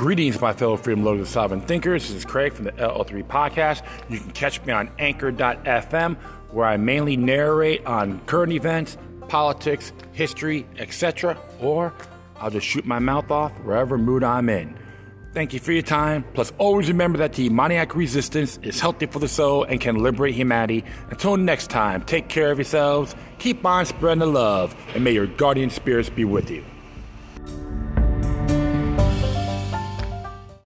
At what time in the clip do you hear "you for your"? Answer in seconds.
15.52-15.82